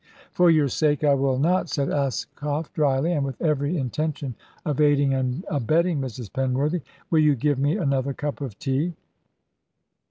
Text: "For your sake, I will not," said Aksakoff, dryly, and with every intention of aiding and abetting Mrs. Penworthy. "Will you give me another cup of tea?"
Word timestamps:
"For 0.31 0.49
your 0.49 0.67
sake, 0.67 1.03
I 1.03 1.13
will 1.13 1.37
not," 1.37 1.69
said 1.69 1.89
Aksakoff, 1.91 2.73
dryly, 2.73 3.11
and 3.13 3.23
with 3.23 3.39
every 3.39 3.77
intention 3.77 4.33
of 4.65 4.81
aiding 4.81 5.13
and 5.13 5.45
abetting 5.47 6.01
Mrs. 6.01 6.27
Penworthy. 6.31 6.81
"Will 7.11 7.19
you 7.19 7.35
give 7.35 7.59
me 7.59 7.77
another 7.77 8.15
cup 8.15 8.41
of 8.41 8.57
tea?" 8.57 8.95